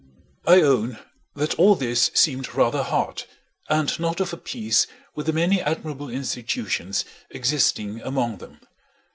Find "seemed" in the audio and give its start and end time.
2.15-2.55